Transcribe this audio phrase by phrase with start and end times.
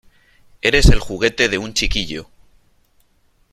[0.63, 2.27] ¡Eres el juguete de un chiquillo!